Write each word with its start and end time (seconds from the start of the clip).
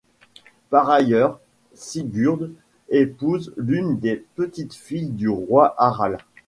Par 0.71 0.89
ailleurs, 0.89 1.39
Sigurd 1.75 2.49
épouse 2.89 3.53
l'une 3.55 3.99
des 3.99 4.25
petites-filles 4.35 5.11
du 5.11 5.29
roi 5.29 5.75
Harald. 5.77 6.17